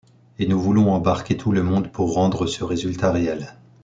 Et 0.39 0.47
nous 0.47 0.59
voulons 0.59 0.91
embarquer 0.91 1.37
tout 1.37 1.51
le 1.51 1.61
monde 1.61 1.91
pour 1.91 2.15
rendre 2.15 2.47
ce 2.47 2.63
résultat 2.63 3.11
réel. 3.11 3.55